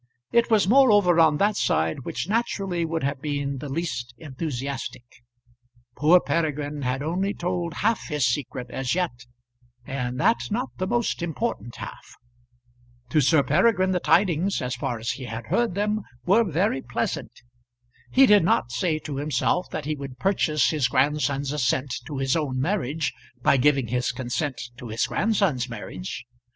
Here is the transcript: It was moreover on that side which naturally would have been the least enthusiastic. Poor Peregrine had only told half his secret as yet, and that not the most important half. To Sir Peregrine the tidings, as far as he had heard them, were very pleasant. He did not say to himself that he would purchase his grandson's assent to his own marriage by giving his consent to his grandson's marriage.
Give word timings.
It 0.31 0.49
was 0.49 0.67
moreover 0.67 1.19
on 1.19 1.37
that 1.37 1.55
side 1.55 1.99
which 2.05 2.27
naturally 2.27 2.83
would 2.85 3.03
have 3.03 3.21
been 3.21 3.59
the 3.59 3.69
least 3.69 4.15
enthusiastic. 4.17 5.03
Poor 5.95 6.19
Peregrine 6.19 6.81
had 6.81 7.03
only 7.03 7.35
told 7.35 7.75
half 7.75 8.07
his 8.07 8.25
secret 8.25 8.71
as 8.71 8.95
yet, 8.95 9.27
and 9.85 10.19
that 10.19 10.39
not 10.49 10.69
the 10.77 10.87
most 10.87 11.21
important 11.21 11.75
half. 11.75 12.15
To 13.09 13.21
Sir 13.21 13.43
Peregrine 13.43 13.91
the 13.91 13.99
tidings, 13.99 14.59
as 14.59 14.75
far 14.75 14.97
as 14.97 15.11
he 15.11 15.25
had 15.25 15.45
heard 15.45 15.75
them, 15.75 16.01
were 16.25 16.43
very 16.43 16.81
pleasant. 16.81 17.43
He 18.11 18.25
did 18.25 18.43
not 18.43 18.71
say 18.71 18.97
to 18.97 19.17
himself 19.17 19.69
that 19.69 19.85
he 19.85 19.93
would 19.93 20.17
purchase 20.17 20.71
his 20.71 20.87
grandson's 20.87 21.51
assent 21.51 21.93
to 22.07 22.17
his 22.17 22.35
own 22.35 22.59
marriage 22.59 23.13
by 23.43 23.57
giving 23.57 23.89
his 23.89 24.11
consent 24.11 24.59
to 24.77 24.87
his 24.87 25.05
grandson's 25.05 25.69
marriage. 25.69 26.25